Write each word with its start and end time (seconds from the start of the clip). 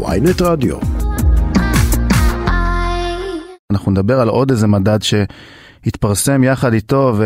ויינט 0.00 0.42
רדיו. 0.42 0.76
אנחנו 3.70 3.92
נדבר 3.92 4.20
על 4.20 4.28
עוד 4.28 4.50
איזה 4.50 4.66
מדד 4.66 4.98
שהתפרסם 5.02 6.44
יחד 6.44 6.72
איתו 6.72 7.16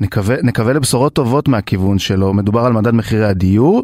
ונקווה 0.00 0.72
לבשורות 0.72 1.12
טובות 1.12 1.48
מהכיוון 1.48 1.98
שלו. 1.98 2.34
מדובר 2.34 2.60
על 2.60 2.72
מדד 2.72 2.94
מחירי 2.94 3.26
הדיור. 3.26 3.82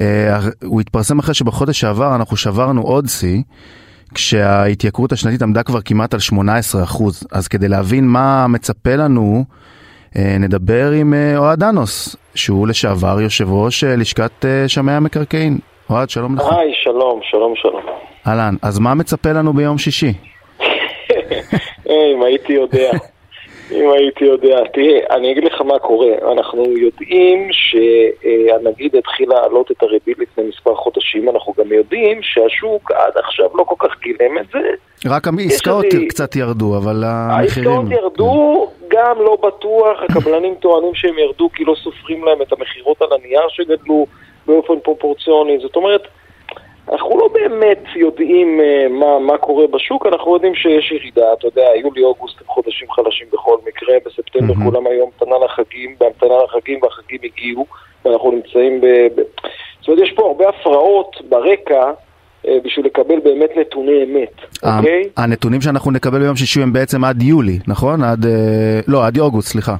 אה, 0.00 0.40
הוא 0.64 0.80
התפרסם 0.80 1.18
אחרי 1.18 1.34
שבחודש 1.34 1.80
שעבר 1.80 2.14
אנחנו 2.14 2.36
שברנו 2.36 2.82
עוד 2.82 3.06
שיא. 3.06 3.42
כשההתייקרות 4.14 5.12
השנתית 5.12 5.42
עמדה 5.42 5.62
כבר 5.62 5.80
כמעט 5.80 6.14
על 6.14 6.20
18 6.20 6.84
אז 7.32 7.48
כדי 7.48 7.68
להבין 7.68 8.06
מה 8.06 8.46
מצפה 8.46 8.96
לנו, 8.96 9.44
אה, 10.16 10.36
נדבר 10.40 10.90
עם 10.90 11.14
אה, 11.14 11.38
אוהד 11.38 11.60
דנוס, 11.60 12.16
שהוא 12.34 12.68
לשעבר 12.68 13.20
יושב 13.20 13.48
ראש 13.50 13.84
לשכת 13.84 14.44
שמאי 14.66 14.94
המקרקעין. 14.94 15.58
אוהד, 15.90 16.10
שלום 16.10 16.36
לך. 16.36 16.52
היי, 16.52 16.72
שלום, 16.74 17.20
שלום, 17.22 17.54
שלום. 17.56 17.82
אהלן, 18.26 18.54
אז 18.62 18.78
מה 18.78 18.94
מצפה 18.94 19.32
לנו 19.32 19.52
ביום 19.52 19.78
שישי? 19.78 20.12
אם 21.86 22.22
הייתי 22.22 22.52
יודע. 22.52 22.90
אם 23.72 23.90
הייתי 23.90 24.24
יודע. 24.24 24.58
תראה, 24.72 25.16
אני 25.16 25.32
אגיד 25.32 25.44
לך 25.44 25.60
מה 25.60 25.78
קורה. 25.78 26.32
אנחנו 26.32 26.64
יודעים 26.76 27.48
שהנגיד 27.52 28.96
התחיל 28.96 29.28
להעלות 29.28 29.70
את 29.70 29.82
הריבית 29.82 30.18
לפני 30.18 30.44
מספר 30.44 30.74
חודשים, 30.74 31.28
אנחנו 31.28 31.52
גם 31.58 31.72
יודעים 31.72 32.20
שהשוק 32.22 32.90
עד 32.90 33.12
עכשיו 33.24 33.46
לא 33.54 33.64
כל 33.64 33.88
כך 33.88 34.00
גילם 34.00 34.38
את 34.38 34.46
זה. 34.52 34.58
רק 35.10 35.26
העסקאות 35.38 35.86
קצת 36.08 36.36
ירדו, 36.36 36.76
אבל 36.76 37.04
המחירים... 37.06 37.70
העסקאות 37.70 38.02
ירדו, 38.02 38.68
גם 38.88 39.16
לא 39.18 39.36
בטוח, 39.42 39.98
הקבלנים 40.08 40.54
טוענים 40.54 40.94
שהם 40.94 41.18
ירדו 41.18 41.48
כי 41.54 41.64
לא 41.64 41.74
סופרים 41.84 42.24
להם 42.24 42.42
את 42.42 42.52
המכירות 42.52 43.02
על 43.02 43.08
הנייר 43.12 43.48
שגדלו 43.48 44.06
באופן 44.48 44.80
פרופורציוני. 44.82 45.58
זאת 45.58 45.76
אומרת... 45.76 46.02
אנחנו 46.92 47.18
לא 47.18 47.28
באמת 47.32 47.82
יודעים 47.96 48.60
uh, 48.60 48.92
מה, 48.92 49.18
מה 49.18 49.38
קורה 49.38 49.66
בשוק, 49.66 50.06
אנחנו 50.06 50.34
יודעים 50.34 50.54
שיש 50.54 50.92
ירידה, 50.92 51.32
אתה 51.32 51.46
יודע, 51.46 51.66
יולי-אוגוסט 51.82 52.40
הם 52.40 52.46
חודשים 52.46 52.90
חלשים 52.90 53.26
בכל 53.32 53.56
מקרה, 53.66 53.94
בספטמבר 54.06 54.54
mm-hmm. 54.54 54.70
כולם 54.70 54.86
היום 54.86 55.10
המתנה 55.20 55.44
לחגים, 55.44 55.94
בהמתנה 56.00 56.42
לחגים 56.44 56.78
והחגים 56.82 57.18
הגיעו, 57.24 57.66
ואנחנו 58.04 58.30
נמצאים 58.30 58.80
ב... 58.80 58.86
ב... 58.86 59.22
זאת 59.80 59.88
אומרת, 59.88 60.02
יש 60.02 60.12
פה 60.12 60.26
הרבה 60.26 60.48
הפרעות 60.48 61.16
ברקע. 61.28 61.90
uh, 62.44 62.48
בשביל 62.64 62.86
לקבל 62.86 63.20
באמת 63.24 63.50
נתוני 63.56 64.04
אמת, 64.04 64.34
אוקיי? 64.62 65.02
הנתונים 65.16 65.60
שאנחנו 65.60 65.90
נקבל 65.90 66.18
ביום 66.18 66.36
שישי 66.36 66.62
הם 66.62 66.72
בעצם 66.72 67.04
עד 67.04 67.22
יולי, 67.22 67.58
נכון? 67.66 68.02
עד... 68.04 68.26
לא, 68.88 69.06
עד 69.06 69.18
אוגוסט, 69.18 69.48
סליחה. 69.48 69.74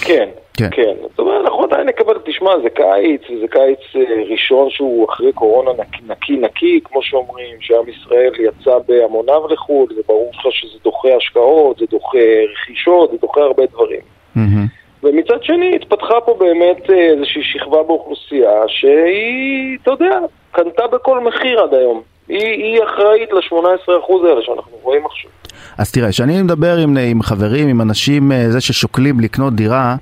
כן, 0.00 0.28
כן. 0.54 0.68
כן. 0.70 0.94
זאת 1.10 1.18
אומרת, 1.18 1.44
נקבל, 1.84 2.14
תשמע, 2.24 2.50
זה 2.62 2.70
קיץ, 2.70 3.22
וזה 3.30 3.48
קיץ 3.48 3.78
אה, 3.96 4.22
ראשון 4.30 4.70
שהוא 4.70 5.08
אחרי 5.10 5.32
קורונה 5.32 5.70
נקי 5.82 6.02
נקי, 6.06 6.36
נקי 6.36 6.80
כמו 6.84 7.02
שאומרים, 7.02 7.56
שעם 7.60 7.88
ישראל 7.88 8.32
יצא 8.38 8.78
בהמוניו 8.88 9.48
לחו"ל, 9.48 9.94
זה 9.94 10.00
ברור 10.08 10.30
לך 10.34 10.46
שזה 10.50 10.78
דוחה 10.84 11.08
השקעות, 11.16 11.78
זה 11.78 11.86
דוחה 11.90 12.18
רכישות, 12.52 13.10
זה 13.10 13.16
דוחה 13.20 13.40
הרבה 13.40 13.66
דברים. 13.66 14.00
Mm-hmm. 14.36 14.80
ומצד 15.02 15.42
שני, 15.42 15.76
התפתחה 15.76 16.20
פה 16.20 16.36
באמת 16.38 16.90
אה, 16.90 17.10
איזושהי 17.10 17.42
שכבה 17.42 17.82
באוכלוסייה 17.82 18.62
שהיא, 18.66 19.78
אתה 19.82 19.90
יודע, 19.90 20.18
קנתה 20.50 20.86
בכל 20.86 21.20
מחיר 21.20 21.60
עד 21.60 21.74
היום. 21.74 22.02
היא, 22.28 22.46
היא 22.46 22.80
אחראית 22.84 23.32
ל-18% 23.32 24.28
האלה 24.28 24.42
שאנחנו 24.42 24.76
רואים 24.82 25.06
עכשיו. 25.06 25.30
אז 25.78 25.92
תראה, 25.92 26.08
כשאני 26.08 26.42
מדבר 26.42 26.76
עם, 26.76 26.96
עם 26.96 27.22
חברים, 27.22 27.68
עם 27.68 27.80
אנשים, 27.80 28.32
אה, 28.32 28.50
זה 28.50 28.60
ששוקלים 28.60 29.20
לקנות 29.20 29.54
דירה, 29.54 29.96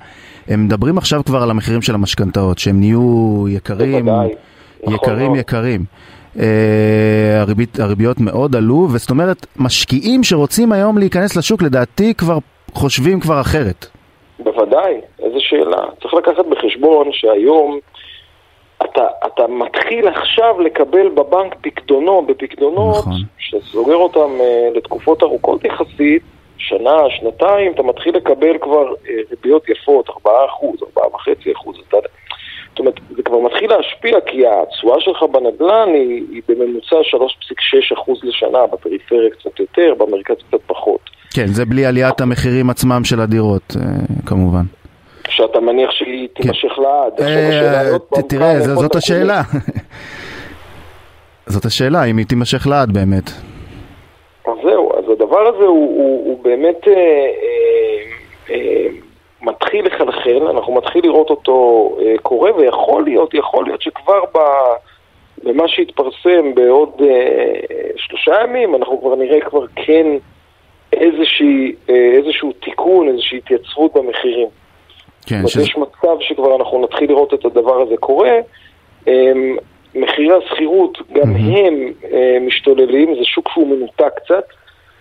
הם 0.47 0.65
מדברים 0.65 0.97
עכשיו 0.97 1.21
כבר 1.25 1.43
על 1.43 1.51
המחירים 1.51 1.81
של 1.81 1.95
המשכנתאות, 1.95 2.59
שהם 2.59 2.79
נהיו 2.79 3.45
יקרים, 3.49 4.05
בוודאי. 4.05 4.29
יקרים 4.87 5.25
נכון. 5.25 5.39
יקרים. 5.39 5.83
Uh, 6.35 6.39
הריבית, 7.39 7.79
הריביות 7.79 8.19
מאוד 8.19 8.55
עלו, 8.55 8.87
וזאת 8.91 9.09
אומרת, 9.09 9.45
משקיעים 9.57 10.23
שרוצים 10.23 10.71
היום 10.71 10.97
להיכנס 10.97 11.37
לשוק, 11.37 11.61
לדעתי 11.61 12.13
כבר 12.13 12.37
חושבים 12.73 13.19
כבר 13.19 13.41
אחרת. 13.41 13.85
בוודאי, 14.39 14.93
איזה 15.23 15.37
שאלה. 15.39 15.81
צריך 16.01 16.13
לקחת 16.13 16.45
בחשבון 16.45 17.07
שהיום 17.11 17.79
אתה, 18.83 19.01
אתה 19.27 19.43
מתחיל 19.47 20.07
עכשיו 20.07 20.61
לקבל 20.61 21.09
בבנק 21.09 21.55
פיקדונות, 21.61 22.27
בפיקדונות, 22.27 22.97
נכון. 22.97 23.13
שסוגר 23.37 23.95
אותם 23.95 24.29
uh, 24.39 24.77
לתקופות 24.77 25.23
ארוכות 25.23 25.65
יחסית, 25.65 26.21
שנה, 26.69 26.97
שנתיים, 27.09 27.71
אתה 27.71 27.83
מתחיל 27.83 28.15
לקבל 28.15 28.57
כבר 28.61 28.93
אה, 29.07 29.13
ריביות 29.31 29.69
יפות, 29.69 30.09
4%, 30.09 30.11
4.5%. 30.97 31.01
זאת 32.69 32.79
אומרת, 32.79 32.93
זה 33.15 33.23
כבר 33.23 33.39
מתחיל 33.39 33.69
להשפיע 33.69 34.17
כי 34.25 34.43
התשואה 34.47 34.99
שלך 34.99 35.23
בנדל"ן 35.31 35.89
היא, 35.93 36.23
היא 36.31 36.41
בממוצע 36.47 36.95
3.6% 36.95 38.11
לשנה, 38.23 38.67
בפריפריה 38.73 39.29
קצת 39.29 39.59
יותר, 39.59 39.93
במרכז 39.97 40.35
קצת 40.47 40.59
פחות. 40.67 40.99
כן, 41.33 41.47
זה 41.47 41.65
בלי 41.65 41.85
עליית 41.85 42.21
המחירים 42.21 42.69
עצמם 42.69 43.01
של 43.03 43.19
הדירות, 43.19 43.75
אה, 43.75 43.81
כמובן. 44.25 44.63
שאתה 45.29 45.59
מניח 45.59 45.91
שהיא 45.91 46.27
כן. 46.35 46.43
תימשך 46.43 46.79
לעד. 46.79 47.21
אה, 47.21 48.21
תראה, 48.29 48.59
זאת 48.59 48.95
השאלה. 48.95 49.41
זאת 51.53 51.65
השאלה, 51.65 52.03
אם 52.03 52.17
היא 52.17 52.25
תימשך 52.25 52.67
לעד 52.67 52.93
באמת. 52.93 53.29
אז 54.47 54.53
זהו, 54.63 54.78
הדבר 55.39 55.55
הזה 55.55 55.65
הוא, 55.65 56.01
הוא, 56.01 56.25
הוא 56.25 56.43
באמת 56.43 56.87
אה, 56.87 56.93
אה, 56.93 58.55
אה, 58.55 58.87
מתחיל 59.41 59.85
לחלחל, 59.85 60.47
אנחנו 60.49 60.73
מתחיל 60.73 61.01
לראות 61.03 61.29
אותו 61.29 61.89
אה, 62.01 62.13
קורה, 62.21 62.55
ויכול 62.55 63.03
להיות, 63.03 63.33
יכול 63.33 63.65
להיות 63.65 63.81
שכבר 63.81 64.21
ב, 64.35 64.39
במה 65.43 65.67
שהתפרסם 65.67 66.55
בעוד 66.55 67.01
אה, 67.01 67.53
שלושה 67.97 68.31
ימים, 68.43 68.75
אנחנו 68.75 69.01
כבר 69.01 69.15
נראה 69.15 69.41
כבר 69.41 69.65
כן 69.75 70.07
איזושהי, 70.93 71.75
אה, 71.89 72.11
איזשהו 72.17 72.51
תיקון, 72.51 73.07
איזושהי 73.07 73.37
התייצבות 73.37 73.93
במחירים. 73.93 74.47
כן, 75.25 75.47
ש... 75.47 75.55
יש 75.55 75.77
מצב 75.77 76.17
שכבר 76.19 76.55
אנחנו 76.55 76.83
נתחיל 76.83 77.09
לראות 77.09 77.33
את 77.33 77.45
הדבר 77.45 77.81
הזה 77.81 77.97
קורה. 77.99 78.39
אה, 79.07 79.31
מחירי 79.95 80.37
השכירות, 80.37 80.97
גם 81.13 81.35
mm-hmm. 81.35 81.57
הם 81.57 81.93
אה, 82.13 82.37
משתוללים, 82.41 83.15
זה 83.15 83.23
שוק 83.23 83.49
שהוא 83.49 83.67
מנותק 83.67 84.11
קצת, 84.15 84.43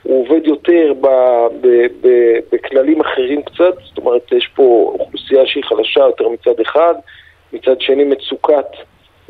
הוא 0.08 0.26
עובד 0.26 0.46
יותר 0.46 0.92
ב, 1.00 1.06
ב, 1.60 1.66
ב, 2.00 2.08
בכללים 2.52 3.00
אחרים 3.00 3.42
קצת, 3.42 3.74
זאת 3.84 3.98
אומרת 3.98 4.32
יש 4.32 4.50
פה 4.56 4.94
אוכלוסייה 5.00 5.46
שהיא 5.46 5.64
חלשה 5.64 6.00
יותר 6.00 6.28
מצד 6.28 6.60
אחד, 6.62 6.94
מצד 7.52 7.80
שני 7.80 8.04
מצוקת 8.04 8.66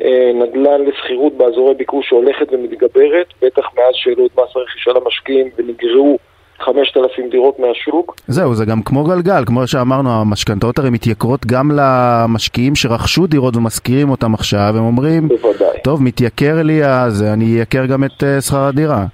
אה, 0.03 0.31
נדל"ן 0.33 0.81
לשכירות 0.85 1.33
באזורי 1.37 1.75
ביקוש 1.75 2.09
שהולכת 2.09 2.53
ומתגברת, 2.53 3.27
בטח 3.41 3.63
מאז 3.77 3.93
שהעלו 3.93 4.25
את 4.25 4.31
מס 4.31 4.55
הרכישה 4.55 4.91
למשקיעים 4.91 5.47
ונגרעו 5.57 6.17
5,000 6.59 7.29
דירות 7.29 7.59
מהשוק. 7.59 8.15
זהו, 8.27 8.55
זה 8.55 8.65
גם 8.65 8.81
כמו 8.81 9.03
גלגל, 9.03 9.45
כמו 9.45 9.67
שאמרנו, 9.67 10.09
המשכנתאות 10.21 10.79
הרי 10.79 10.89
מתייקרות 10.89 11.45
גם 11.45 11.71
למשקיעים 11.75 12.75
שרכשו 12.75 13.27
דירות 13.27 13.55
ומשכירים 13.55 14.09
אותם 14.09 14.33
עכשיו, 14.33 14.73
הם 14.77 14.83
אומרים, 14.83 15.27
בוודאי. 15.27 15.79
טוב, 15.83 16.03
מתייקר 16.03 16.61
לי 16.63 16.85
אז 16.85 17.23
אני 17.23 17.45
אייקר 17.45 17.85
גם 17.85 18.03
את 18.03 18.23
uh, 18.23 18.41
שכר 18.41 18.63
הדירה. 18.63 19.05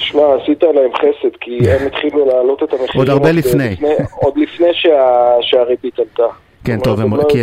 שמע, 0.00 0.22
עשית 0.42 0.62
להם 0.62 0.90
חסד, 0.94 1.36
כי 1.40 1.58
הם 1.70 1.86
התחילו 1.86 2.26
להעלות 2.26 2.62
את 2.62 2.72
המחירים 2.72 2.90
עוד 2.96 3.08
הרבה 3.08 3.32
לפני. 3.32 3.70
לפני 3.70 3.94
עוד 4.14 4.38
לפני 4.38 4.74
שה, 4.74 5.36
שהריבית 5.40 5.98
עלתה. 5.98 6.26
כן, 6.64 6.80
טוב, 6.80 7.00
הם, 7.00 7.16
לא 7.16 7.22
כי, 7.28 7.42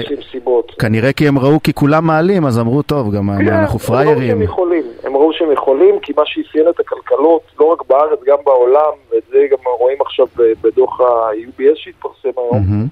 כנראה 0.80 1.14
כי 1.14 1.28
הם 1.28 1.40
ראו 1.40 1.60
כי 1.64 1.74
כולם 1.74 2.08
מעלים, 2.08 2.46
אז 2.46 2.60
אמרו, 2.60 2.82
טוב, 2.82 3.16
גם 3.16 3.30
כן, 3.46 3.54
אנחנו 3.54 3.80
פראיירים. 3.80 4.32
הם 4.32 4.42
יכולים, 4.42 4.84
הם 5.04 5.16
ראו 5.16 5.34
שהם 5.34 5.52
יכולים, 5.52 6.00
כי 6.00 6.14
מה 6.18 6.24
שאפיין 6.26 6.70
את 6.70 6.80
הכלכלות, 6.80 7.42
לא 7.60 7.66
רק 7.66 7.84
בארץ, 7.90 8.20
גם 8.28 8.38
בעולם, 8.46 8.92
ואת 9.12 9.24
זה 9.30 9.38
גם 9.52 9.58
רואים 9.80 9.98
עכשיו 10.02 10.28
בדוח 10.62 11.02
ה-UBS 11.02 11.76
שהתפרסם 11.76 12.30
היום. 12.38 12.88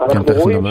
אנחנו 0.00 0.26
כן, 0.26 0.32
רואים 0.32 0.62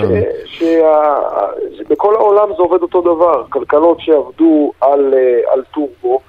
שבכל 0.46 2.16
העולם 2.16 2.48
זה 2.58 2.64
עובד 2.64 2.82
אותו 2.82 3.02
דבר, 3.02 3.44
כלכלות 3.50 3.98
שעבדו 4.00 4.72
על, 4.82 5.14
אה, 5.14 5.54
על 5.54 5.64
טורבו, 5.74 6.20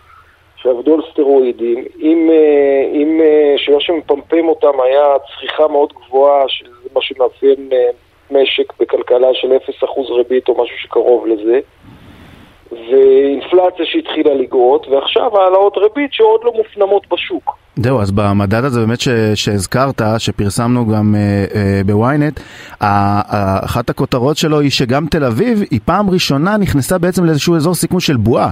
שעבדו 0.63 0.95
על 0.95 1.01
סטרואידים, 1.13 1.85
אם, 2.01 2.31
אה, 2.31 2.91
אם 2.93 3.21
אה, 3.21 3.55
שמה 3.57 3.81
שמפמפם 3.81 4.49
אותם 4.49 4.81
היה 4.85 5.07
צריכה 5.35 5.69
מאוד 5.69 5.93
גבוהה, 5.93 6.45
שזה 6.49 6.89
מה 6.95 7.01
שמאפיין 7.03 7.69
משק 8.31 8.73
בכלכלה 8.81 9.29
של 9.33 9.49
0% 9.53 10.11
ריבית 10.11 10.49
או 10.49 10.63
משהו 10.63 10.79
שקרוב 10.79 11.27
לזה, 11.27 11.61
ואינפלציה 12.73 13.85
שהתחילה 13.85 14.35
לגרות, 14.35 14.89
ועכשיו 14.89 15.39
העלאות 15.39 15.77
ריבית 15.77 16.13
שעוד 16.13 16.41
לא 16.45 16.53
מופנמות 16.57 17.07
בשוק. 17.13 17.57
זהו, 17.77 18.01
אז 18.01 18.11
במדד 18.11 18.65
הזה 18.65 18.81
באמת 18.81 19.01
ש, 19.01 19.09
שהזכרת, 19.35 20.03
שפרסמנו 20.19 20.87
גם 20.87 21.15
אה, 21.15 21.45
אה, 21.55 21.81
בוויינט, 21.87 22.41
אחת 23.65 23.91
הכותרות 23.91 24.37
שלו 24.37 24.61
היא 24.61 24.71
שגם 24.71 25.07
תל 25.07 25.25
אביב 25.25 25.63
היא 25.71 25.81
פעם 25.85 26.11
ראשונה 26.11 26.57
נכנסה 26.57 26.99
בעצם 26.99 27.25
לאיזשהו 27.25 27.57
אזור 27.57 27.75
סיכון 27.75 28.01
של 28.01 28.17
בועה. 28.17 28.51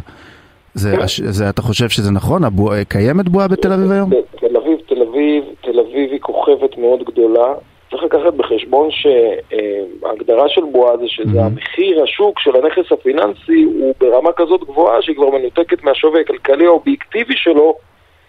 זה, 0.75 0.97
כן. 0.97 1.07
זה, 1.07 1.49
אתה 1.49 1.63
חושב 1.63 1.89
שזה 1.89 2.11
נכון? 2.11 2.45
הבוע, 2.45 2.85
קיימת 2.85 3.29
בועה 3.29 3.49
בתל 3.49 3.73
אביב 3.73 3.91
היום? 3.91 4.11
תל 4.41 4.57
אביב, 4.57 4.79
תל 4.89 5.03
אביב, 5.03 5.45
תל 5.61 5.81
אביב 5.81 6.11
היא 6.11 6.21
כוכבת 6.21 6.79
מאוד 6.79 7.03
גדולה. 7.05 7.55
צריך 7.91 8.03
לקחת 8.03 8.35
בחשבון 8.37 8.89
שההגדרה 8.91 10.49
של 10.49 10.63
בועה 10.73 10.97
זה 10.97 11.05
שזה 11.07 11.45
המחיר 11.45 12.03
השוק 12.03 12.41
של 12.41 12.57
הנכס 12.57 12.93
הפיננסי 12.93 13.63
הוא 13.63 13.95
ברמה 14.01 14.31
כזאת 14.37 14.65
גבוהה 14.65 15.03
שהיא 15.03 15.17
כבר 15.17 15.31
מנותקת 15.31 15.85
מהשווי 15.85 16.21
הכלכלי 16.21 16.67
האובייקטיבי 16.67 17.35
שלו 17.37 17.75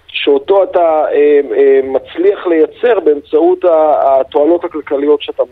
שאותו 0.07 0.63
אתה 0.63 1.03
אה, 1.11 1.39
אה, 1.57 1.79
מצליח 1.83 2.47
לייצר 2.47 2.99
באמצעות 2.99 3.65
התועלות 4.01 4.65
הכלכליות 4.65 5.21
שאתה 5.21 5.43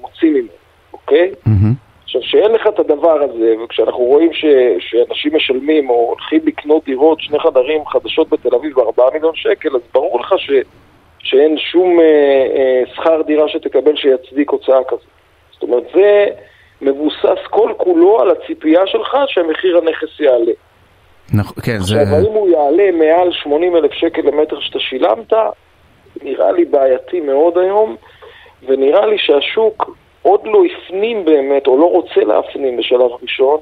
מוציא 0.00 0.30
ממנו, 0.30 0.48
אוקיי? 0.92 1.32
Mm-hmm. 1.46 1.91
עכשיו, 2.16 2.30
שאין 2.30 2.52
לך 2.52 2.66
את 2.66 2.78
הדבר 2.78 3.22
הזה, 3.22 3.54
וכשאנחנו 3.64 3.98
רואים 3.98 4.32
ש, 4.32 4.44
שאנשים 4.78 5.36
משלמים 5.36 5.90
או 5.90 5.94
הולכים 5.94 6.40
לקנות 6.44 6.84
דירות, 6.84 7.20
שני 7.20 7.38
חדרים 7.38 7.86
חדשות 7.86 8.28
בתל 8.28 8.54
אביב 8.54 8.74
בארבעה 8.74 9.06
מיליון 9.14 9.34
שקל, 9.34 9.68
אז 9.76 9.80
ברור 9.94 10.20
לך 10.20 10.34
ש, 10.36 10.50
שאין 11.18 11.58
שום 11.58 12.00
אה, 12.00 12.04
אה, 12.56 12.82
שכר 12.94 13.22
דירה 13.26 13.48
שתקבל 13.48 13.96
שיצדיק 13.96 14.50
הוצאה 14.50 14.84
כזאת. 14.88 15.02
זאת 15.52 15.62
אומרת, 15.62 15.82
זה 15.94 16.26
מבוסס 16.82 17.46
כל 17.50 17.72
כולו 17.76 18.20
על 18.20 18.30
הציפייה 18.30 18.86
שלך 18.86 19.16
שמחיר 19.26 19.78
הנכס 19.78 20.20
יעלה. 20.20 20.52
נכון, 21.34 21.62
כן, 21.62 21.78
זה... 21.78 22.00
עכשיו, 22.00 22.16
האם 22.16 22.32
הוא 22.32 22.48
יעלה 22.48 22.90
מעל 22.92 23.32
80 23.32 23.76
אלף 23.76 23.92
שקל 23.92 24.22
למטר 24.22 24.60
שאתה 24.60 24.78
שילמת, 24.78 25.32
נראה 26.22 26.52
לי 26.52 26.64
בעייתי 26.64 27.20
מאוד 27.20 27.58
היום, 27.58 27.96
ונראה 28.66 29.06
לי 29.06 29.18
שהשוק 29.18 30.01
עוד 30.22 30.40
לא 30.44 30.62
הפנים 30.64 31.24
באמת, 31.24 31.66
או 31.66 31.78
לא 31.78 31.90
רוצה 31.90 32.20
להפנים 32.20 32.76
בשלב 32.76 33.10
ראשון, 33.22 33.60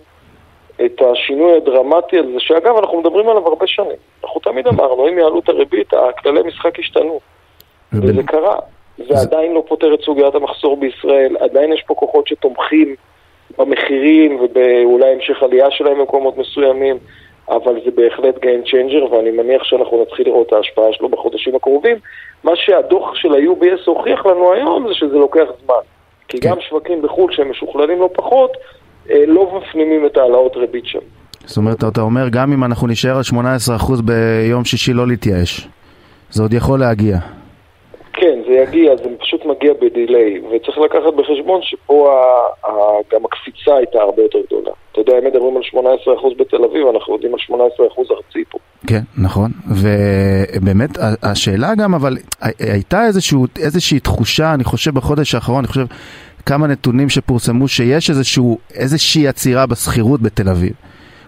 את 0.85 1.03
השינוי 1.03 1.57
הדרמטי 1.57 2.19
הזה, 2.19 2.35
שאגב, 2.39 2.77
אנחנו 2.77 3.01
מדברים 3.01 3.29
עליו 3.29 3.49
הרבה 3.49 3.67
שנים. 3.67 3.97
אנחנו 4.25 4.41
תמיד 4.41 4.67
אמרנו, 4.67 5.09
אם 5.09 5.19
יעלו 5.19 5.39
את 5.39 5.49
הריבית, 5.49 5.95
הכללי 5.95 6.43
משחק 6.43 6.79
ישתנו. 6.79 7.21
וזה 7.93 8.23
קרה. 8.23 8.59
זה 8.99 9.15
עדיין 9.21 9.53
לא 9.53 9.63
פותר 9.69 9.95
את 9.95 10.01
סוגיית 10.01 10.35
המחסור 10.35 10.77
בישראל, 10.77 11.37
עדיין 11.41 11.73
יש 11.73 11.83
פה 11.87 11.95
כוחות 11.95 12.27
שתומכים 12.27 12.95
במחירים 13.59 14.41
ובאולי 14.41 15.13
המשך 15.13 15.43
עלייה 15.43 15.71
שלהם 15.71 15.99
במקומות 15.99 16.39
מסוימים. 16.39 16.99
אבל 17.49 17.81
זה 17.85 17.91
בהחלט 17.91 18.37
Game 18.37 18.67
Changer, 18.67 19.13
ואני 19.13 19.31
מניח 19.31 19.65
שאנחנו 19.65 20.03
נתחיל 20.03 20.27
לראות 20.27 20.47
את 20.47 20.53
ההשפעה 20.53 20.93
שלו 20.93 21.09
בחודשים 21.09 21.55
הקרובים. 21.55 21.97
מה 22.45 22.57
שהדוח 22.57 23.15
של 23.15 23.35
ה-UBS 23.35 23.83
הוכיח 23.87 24.27
לנו 24.27 24.53
היום 24.53 24.89
זה 24.89 24.95
שזה 24.95 25.19
לוקח 25.19 25.47
זמן. 25.65 25.75
כי 26.31 26.41
כן. 26.41 26.51
גם 26.51 26.57
שווקים 26.69 27.03
בחו"ל 27.03 27.33
שהם 27.33 27.51
משוכללים 27.51 28.01
לא 28.01 28.11
פחות, 28.13 28.51
אה, 29.11 29.25
לא 29.27 29.61
מפנימים 29.61 30.07
את 30.07 30.17
העלאות 30.17 30.57
ריבית 30.57 30.87
שם. 30.87 30.99
זאת 31.45 31.57
אומרת, 31.57 31.85
אתה 31.85 32.01
אומר, 32.01 32.29
גם 32.29 32.53
אם 32.53 32.65
אנחנו 32.65 32.87
נשאר 32.87 33.17
על 33.17 33.23
18% 33.23 34.03
ביום 34.03 34.65
שישי 34.65 34.93
לא 34.93 35.07
להתייאש. 35.07 35.69
זה 36.31 36.43
עוד 36.43 36.53
יכול 36.53 36.81
להגיע. 36.81 37.17
כן, 38.13 38.39
זה 38.47 38.53
יגיע, 38.53 38.97
זה 38.97 39.05
פשוט 39.19 39.45
מגיע 39.45 39.73
בדיליי, 39.83 40.41
וצריך 40.41 40.79
לקחת 40.79 41.15
בחשבון 41.17 41.61
שפה 41.63 42.13
ה, 42.13 42.67
ה, 42.67 42.73
גם 43.13 43.25
הקפיצה 43.25 43.77
הייתה 43.77 43.99
הרבה 44.01 44.23
יותר 44.23 44.39
גדולה. 44.47 44.71
אתה 44.93 45.01
יודע, 45.01 45.13
הם 45.13 45.25
מדברים 45.27 45.57
על 45.57 45.63
18% 45.63 46.39
בתל 46.39 46.65
אביב, 46.65 46.87
אנחנו 46.95 47.15
יודעים 47.15 47.33
על 47.35 47.41
18% 47.51 47.53
ארצי 48.11 48.45
פה. 48.51 48.59
כן, 48.87 49.01
נכון, 49.19 49.51
ובאמת 49.69 50.91
השאלה 51.23 51.75
גם, 51.75 51.95
אבל 51.95 52.17
הייתה 52.59 53.07
איזשהו, 53.07 53.47
איזושהי 53.59 54.01
תחושה, 54.01 54.55
אני 54.55 54.65
חושב 54.65 54.95
בחודש 54.95 55.35
האחרון, 55.35 55.59
אני 55.59 55.67
חושב 55.69 55.87
כמה 56.47 56.67
נתונים 56.67 57.09
שפורסמו, 57.09 57.69
שיש 57.69 58.11
איזשהו, 58.11 58.59
איזושהי 58.75 59.29
עצירה 59.29 59.67
בשכירות 59.67 60.23
בתל 60.23 60.49
אביב. 60.49 60.73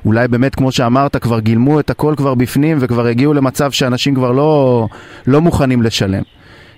אולי 0.05 0.29
באמת, 0.29 0.55
כמו 0.55 0.73
שאמרת, 0.73 1.17
כבר 1.17 1.41
גילמו 1.41 1.81
את 1.81 1.91
הכל 1.91 2.15
כבר 2.17 2.35
בפנים 2.35 2.79
וכבר 2.81 3.06
הגיעו 3.06 3.35
למצב 3.35 3.70
שאנשים 3.70 4.15
כבר 4.15 4.32
לא, 4.32 4.87
לא 5.26 5.41
מוכנים 5.41 5.82
לשלם. 5.82 6.23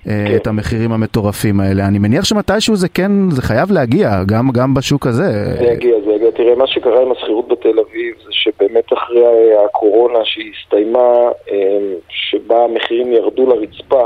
אה, 0.09 0.25
כן. 0.29 0.37
את 0.37 0.47
המחירים 0.47 0.93
המטורפים 0.93 1.61
האלה. 1.61 1.87
אני 1.87 1.99
מניח 1.99 2.25
שמתישהו 2.25 2.77
זה 2.77 2.89
כן, 2.89 3.31
זה 3.31 3.43
חייב 3.43 3.73
להגיע, 3.73 4.11
גם, 4.27 4.51
גם 4.51 4.75
בשוק 4.75 5.07
הזה. 5.07 5.55
זה 5.59 5.65
יגיע, 5.65 5.95
זה 6.07 6.13
יגיע. 6.13 6.31
תראה, 6.31 6.55
מה 6.55 6.67
שקרה 6.67 7.03
עם 7.03 7.13
השכירות 7.13 7.49
בתל 7.49 7.79
אביב 7.81 8.15
זה 8.25 8.31
שבאמת 8.31 8.93
אחרי 8.93 9.55
הקורונה 9.65 10.19
שהיא 10.25 10.53
הסתיימה, 10.59 11.31
אה, 11.53 11.79
שבה 12.09 12.65
המחירים 12.65 13.13
ירדו 13.13 13.47
לרצפה, 13.47 14.05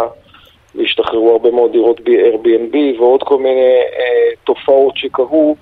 והשתחררו 0.75 1.31
הרבה 1.33 1.51
מאוד 1.51 1.73
דירות 1.73 2.01
ב-Airbnb 2.01 3.01
ועוד 3.01 3.23
כל 3.23 3.39
מיני 3.39 3.77
אה, 3.99 4.31
תופעות 4.45 4.97
שקרו, 4.97 5.57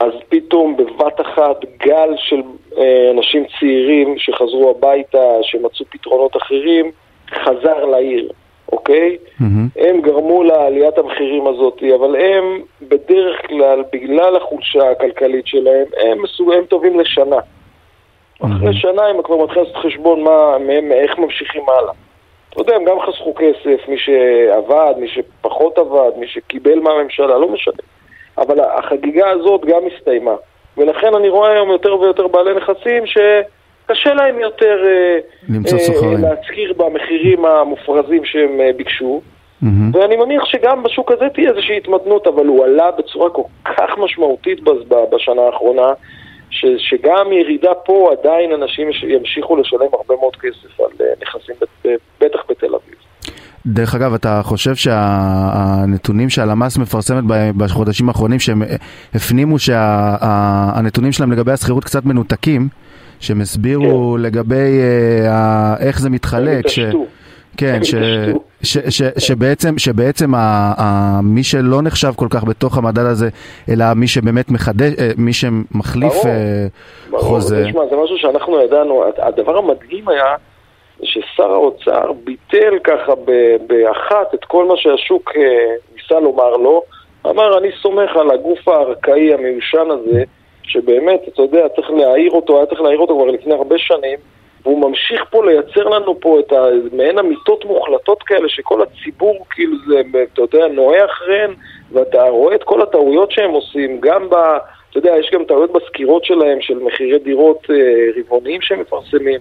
אז 0.00 0.12
פתאום 0.28 0.76
בבת 0.76 1.20
אחת 1.20 1.64
גל 1.86 2.14
של 2.16 2.42
אה, 2.78 3.10
אנשים 3.10 3.44
צעירים 3.60 4.14
שחזרו 4.18 4.70
הביתה, 4.70 5.38
שמצאו 5.42 5.84
פתרונות 5.90 6.36
אחרים, 6.36 6.90
חזר 7.30 7.84
לעיר. 7.84 8.32
אוקיי? 8.72 9.16
Mm-hmm. 9.16 9.44
הם 9.76 10.00
גרמו 10.00 10.42
לעליית 10.42 10.98
המחירים 10.98 11.46
הזאת, 11.46 11.82
אבל 11.94 12.16
הם 12.16 12.60
בדרך 12.82 13.46
כלל, 13.46 13.82
בגלל 13.92 14.36
החולשה 14.36 14.90
הכלכלית 14.90 15.46
שלהם, 15.46 15.84
הם, 15.96 16.22
מסוג... 16.22 16.52
הם 16.52 16.64
טובים 16.64 17.00
לשנה. 17.00 17.36
Mm-hmm. 17.36 18.46
אחרי 18.46 18.74
שנה 18.74 19.02
הם 19.06 19.22
כבר 19.22 19.36
מתחילים 19.36 19.64
לעשות 19.64 19.84
חשבון 19.84 20.22
מה, 20.22 20.58
מהם, 20.58 20.92
איך 20.92 21.18
ממשיכים 21.18 21.62
הלאה. 21.68 21.92
אתה 22.50 22.60
יודע, 22.60 22.76
הם 22.76 22.84
גם 22.84 22.96
חסכו 23.00 23.34
כסף, 23.34 23.88
מי 23.88 23.98
שעבד, 23.98 24.94
מי 25.00 25.08
שפחות 25.08 25.78
עבד, 25.78 26.10
מי 26.16 26.26
שקיבל 26.26 26.78
מהממשלה, 26.78 27.38
לא 27.38 27.48
משנה. 27.48 27.82
אבל 28.38 28.60
החגיגה 28.60 29.30
הזאת 29.30 29.64
גם 29.64 29.80
הסתיימה. 29.86 30.34
ולכן 30.76 31.14
אני 31.14 31.28
רואה 31.28 31.52
היום 31.52 31.70
יותר 31.70 32.00
ויותר 32.00 32.26
בעלי 32.26 32.54
נכסים 32.54 33.06
ש... 33.06 33.18
קשה 33.90 34.14
להם 34.14 34.40
יותר 34.40 34.76
אה, 34.84 35.18
אה, 35.50 36.14
להשכיר 36.18 36.72
במחירים 36.76 37.44
המופרזים 37.44 38.24
שהם 38.24 38.60
אה, 38.60 38.70
ביקשו. 38.76 39.20
Mm-hmm. 39.62 39.66
ואני 39.92 40.16
מניח 40.16 40.44
שגם 40.44 40.82
בשוק 40.82 41.12
הזה 41.12 41.24
תהיה 41.34 41.50
איזושהי 41.50 41.76
התמתנות, 41.76 42.26
אבל 42.26 42.46
הוא 42.46 42.64
עלה 42.64 42.90
בצורה 42.98 43.30
כל 43.30 43.42
כך 43.64 43.98
משמעותית 43.98 44.60
בשנה 45.12 45.42
האחרונה, 45.42 45.88
ש, 46.50 46.64
שגם 46.78 47.32
ירידה 47.32 47.74
פה 47.74 48.12
עדיין 48.12 48.52
אנשים 48.52 48.88
ימשיכו 49.08 49.56
לשלם 49.56 49.88
הרבה 49.92 50.14
מאוד 50.20 50.36
כסף 50.36 50.80
על 50.80 51.06
נכסים, 51.22 51.54
בטח 52.20 52.40
בתל 52.48 52.74
אביב. 52.74 52.94
דרך 53.66 53.94
אגב, 53.94 54.14
אתה 54.14 54.40
חושב 54.44 54.74
שהנתונים 54.74 56.30
שהלמ"ס 56.30 56.78
מפרסמת 56.78 57.24
בחודשים 57.56 58.08
האחרונים, 58.08 58.38
שהם 58.38 58.62
הפנימו 59.14 59.58
שהנתונים 59.58 61.12
שלהם 61.12 61.32
לגבי 61.32 61.52
השכירות 61.52 61.84
קצת 61.84 62.04
מנותקים, 62.04 62.68
שהם 63.20 63.40
הסבירו 63.40 64.14
כן. 64.16 64.22
לגבי 64.22 64.80
uh, 65.24 65.82
איך 65.82 66.00
זה 66.00 66.10
מתחלק. 66.10 66.68
ש... 66.68 66.78
כן, 67.56 67.84
ש, 67.84 67.94
ש, 68.62 68.78
ש, 68.88 69.02
שבעצם, 69.18 69.78
שבעצם 69.78 70.34
ה, 70.34 70.38
ה, 70.78 71.18
מי 71.22 71.42
שלא 71.42 71.82
נחשב 71.82 72.12
כל 72.16 72.26
כך 72.30 72.44
בתוך 72.44 72.78
המדד 72.78 73.06
הזה, 73.06 73.28
אלא 73.70 73.84
מי 73.96 74.08
שבאמת 74.08 74.50
מחדש, 74.50 74.92
אה, 74.98 75.10
מי 75.18 75.32
שמחליף 75.32 76.12
ברור, 76.12 76.34
ברור, 77.10 77.22
חוזה. 77.22 77.64
תשמע, 77.66 77.80
זה 77.90 77.96
משהו 78.04 78.18
שאנחנו 78.18 78.60
ידענו, 78.60 79.04
הדבר 79.18 79.58
המדהים 79.58 80.08
היה 80.08 80.34
ששר 81.02 81.52
האוצר 81.52 82.12
ביטל 82.24 82.78
ככה 82.84 83.12
באחת 83.66 84.34
את 84.34 84.44
כל 84.44 84.64
מה 84.64 84.74
שהשוק 84.76 85.30
ניסה 85.96 86.20
לומר 86.20 86.56
לו, 86.56 86.82
אמר 87.26 87.58
אני 87.58 87.68
סומך 87.82 88.16
על 88.16 88.30
הגוף 88.30 88.68
הארכאי 88.68 89.34
המיושן 89.34 89.88
הזה 89.90 90.22
שבאמת, 90.70 91.20
אתה 91.28 91.42
יודע, 91.42 91.68
צריך 91.68 91.90
להעיר 91.90 92.30
אותו, 92.30 92.56
היה 92.56 92.66
צריך 92.66 92.80
להעיר 92.80 92.98
אותו 92.98 93.14
כבר 93.14 93.24
לפני 93.24 93.54
הרבה 93.54 93.78
שנים, 93.78 94.18
והוא 94.62 94.80
ממשיך 94.80 95.24
פה 95.30 95.44
לייצר 95.46 95.88
לנו 95.88 96.20
פה 96.20 96.40
את 96.40 96.52
מעין 96.92 97.18
אמיתות 97.18 97.64
מוחלטות 97.64 98.22
כאלה 98.22 98.48
שכל 98.48 98.82
הציבור 98.82 99.46
כאילו 99.50 99.76
זה, 99.88 100.00
אתה 100.32 100.42
יודע, 100.42 100.68
נועה 100.68 101.04
אחריהן, 101.04 101.50
ואתה 101.92 102.22
רואה 102.22 102.54
את 102.54 102.62
כל 102.62 102.82
הטעויות 102.82 103.32
שהם 103.32 103.50
עושים, 103.50 104.00
גם 104.00 104.30
ב... 104.30 104.34
אתה 104.90 104.98
יודע, 104.98 105.12
יש 105.18 105.30
גם 105.32 105.44
טעויות 105.44 105.72
בסקירות 105.72 106.24
שלהם 106.24 106.60
של 106.60 106.78
מחירי 106.78 107.18
דירות 107.18 107.66
אה, 107.70 107.76
רבעוניים 108.16 108.60
שהם 108.60 108.80
מפרסמים. 108.80 109.40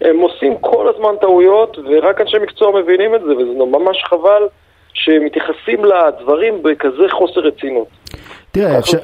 הם 0.00 0.20
עושים 0.20 0.58
כל 0.60 0.88
הזמן 0.88 1.16
טעויות, 1.20 1.78
ורק 1.84 2.20
אנשי 2.20 2.38
מקצוע 2.38 2.80
מבינים 2.80 3.14
את 3.14 3.20
זה, 3.22 3.36
וזה 3.36 3.52
ממש 3.54 4.04
חבל 4.04 4.48
שמתייחסים 4.94 5.84
לדברים 5.84 6.62
בכזה 6.62 7.08
חוסר 7.10 7.40
רצינות. 7.40 7.88
תראה, 8.56 8.78
אפשר, 8.78 8.98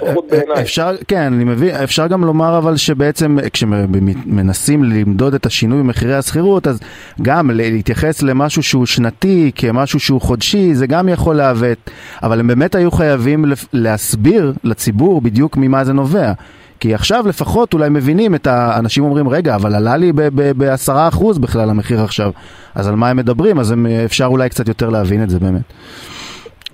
אפשר, 0.60 0.94
כן, 1.08 1.32
אני 1.32 1.44
מבין, 1.44 1.74
אפשר 1.74 2.06
גם 2.06 2.24
לומר 2.24 2.58
אבל 2.58 2.76
שבעצם 2.76 3.38
כשמנסים 3.52 4.84
למדוד 4.84 5.34
את 5.34 5.46
השינוי 5.46 5.78
במחירי 5.78 6.14
השכירות, 6.14 6.66
אז 6.66 6.80
גם 7.22 7.50
להתייחס 7.50 8.22
למשהו 8.22 8.62
שהוא 8.62 8.86
שנתי 8.86 9.50
כמשהו 9.54 10.00
שהוא 10.00 10.20
חודשי, 10.20 10.74
זה 10.74 10.86
גם 10.86 11.08
יכול 11.08 11.36
לעוות, 11.36 11.90
אבל 12.22 12.40
הם 12.40 12.46
באמת 12.46 12.74
היו 12.74 12.90
חייבים 12.90 13.44
להסביר 13.72 14.52
לציבור 14.64 15.20
בדיוק 15.20 15.56
ממה 15.56 15.84
זה 15.84 15.92
נובע. 15.92 16.32
כי 16.80 16.94
עכשיו 16.94 17.28
לפחות 17.28 17.74
אולי 17.74 17.88
מבינים 17.88 18.34
את 18.34 18.46
האנשים 18.46 19.04
אומרים, 19.04 19.28
רגע, 19.28 19.54
אבל 19.54 19.74
עלה 19.74 19.96
לי 19.96 20.12
בעשרה 20.56 21.08
אחוז 21.08 21.38
בכלל 21.38 21.70
המחיר 21.70 22.00
עכשיו, 22.02 22.30
אז 22.74 22.88
על 22.88 22.94
מה 22.94 23.08
הם 23.08 23.16
מדברים, 23.16 23.58
אז 23.58 23.74
אפשר 24.04 24.26
אולי 24.26 24.48
קצת 24.48 24.68
יותר 24.68 24.88
להבין 24.88 25.22
את 25.22 25.30
זה 25.30 25.38
באמת. 25.38 25.62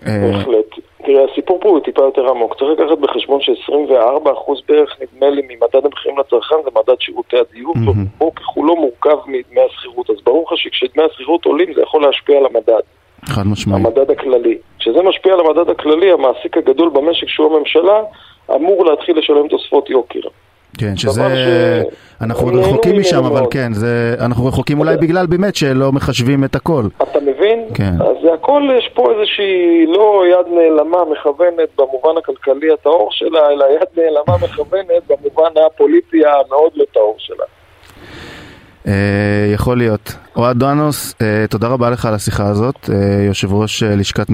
בהחלט. 0.07 0.68
תראה, 1.09 1.25
הסיפור 1.33 1.61
פה 1.61 1.69
הוא 1.69 1.81
טיפה 1.81 2.03
יותר 2.03 2.29
עמוק. 2.29 2.55
צריך 2.59 2.81
לקחת 2.81 2.99
בחשבון 2.99 3.41
ש-24% 3.41 4.53
בערך, 4.69 4.97
נדמה 5.01 5.31
לי, 5.31 5.43
ממדד 5.43 5.85
המחירים 5.87 6.19
לצרכן 6.19 6.57
זה 6.65 6.71
מדד 6.71 7.01
שירותי 7.01 7.37
הדיור, 7.39 7.75
mm-hmm. 7.75 8.25
ככולו 8.37 8.77
מורכב 8.77 9.17
מדמי 9.27 9.61
השכירות. 9.71 10.11
אז 10.11 10.17
ברור 10.25 10.45
לך 10.47 10.59
שכשדמי 10.59 11.05
השכירות 11.05 11.45
עולים 11.45 11.75
זה 11.75 11.83
יכול 11.83 12.03
להשפיע 12.03 12.39
על 12.39 12.47
המדד. 12.47 12.81
חד 13.25 13.47
משמעית. 13.47 13.87
המדד 13.87 14.11
הכללי. 14.11 14.59
כשזה 14.79 15.03
משפיע 15.03 15.33
על 15.33 15.41
המדד 15.41 15.71
הכללי, 15.71 16.13
המעסיק 16.13 16.57
הגדול 16.57 16.89
במשק, 16.89 17.29
שהוא 17.29 17.57
הממשלה, 17.57 18.03
אמור 18.55 18.85
להתחיל 18.85 19.19
לשלם 19.19 19.49
תוספות 19.49 19.91
יוקר. 19.91 20.21
כן, 20.79 20.97
שזה, 20.97 21.23
ש- 21.23 21.95
אנחנו 22.25 22.47
עוד 22.47 22.55
רחוקים 22.55 23.01
משם, 23.01 23.25
אבל 23.25 23.41
מאוד. 23.41 23.53
כן, 23.53 23.73
זה, 23.73 24.15
אנחנו 24.21 24.47
רחוקים 24.47 24.79
אולי 24.79 24.97
בגלל 24.97 25.27
באמת 25.27 25.57
שלא 25.57 25.93
מחשבים 25.93 26.45
את 26.45 26.55
הכל. 26.57 26.83
אתה 27.03 27.21
מבין? 27.21 27.61
כן. 27.75 27.93
אז 28.01 28.17
זה 28.23 28.35
הכל, 28.35 28.63
יש 28.79 28.91
פה 28.95 29.13
איזושהי 29.13 29.87
לא 29.87 30.23
יד 30.33 30.47
נעלמה 30.55 30.99
מכוונת 31.13 31.69
במובן 31.79 32.19
הכלכלי 32.19 32.73
הטהור 32.73 33.09
שלה, 33.13 33.51
אלא 33.53 33.65
יד 33.65 33.89
נעלמה 33.97 34.45
מכוונת 34.45 35.03
במובן 35.09 35.51
הפוליטי 35.67 36.21
המאוד 36.27 36.73
לא 36.75 36.85
טהור 36.95 37.15
שלה. 37.19 37.45
אה, 38.87 38.93
יכול 39.55 39.79
להיות. 39.79 40.13
אוהד 40.37 40.57
דואנוס, 40.57 41.15
אה, 41.23 41.45
תודה 41.51 41.69
רבה 41.69 41.91
לך 41.91 42.07
על 42.07 42.15
השיחה 42.15 42.47
הזאת, 42.47 42.91
אה, 42.93 42.95
יושב 43.27 43.55
ראש 43.55 43.83
לשכת. 43.83 44.27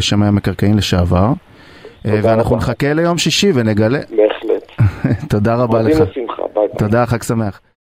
שמאי 0.00 0.28
המקרקעין 0.28 0.76
לשעבר. 0.76 1.26
תודה 2.02 2.16
ואנחנו. 2.22 2.56
נחכה 2.56 2.92
ליום 2.92 3.18
שישי 3.18 3.50
ונגלה. 3.54 3.98
תודה 5.28 5.54
רבה 5.54 5.82
לך. 5.82 5.98
תודה, 6.78 7.06
חג 7.06 7.22
שמח. 7.22 7.60